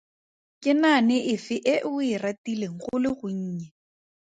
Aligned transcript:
Ke 0.67 0.71
naane 0.81 1.15
efe 1.35 1.55
e 1.75 1.75
o 1.91 1.93
e 2.09 2.11
ratileng 2.25 2.77
go 2.83 2.95
le 3.05 3.09
gonnye? 3.19 3.67